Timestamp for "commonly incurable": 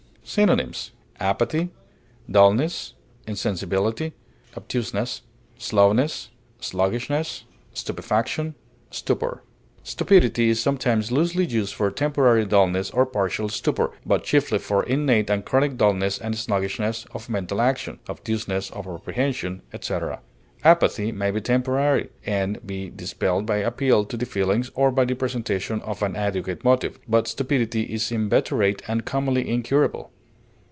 29.03-30.09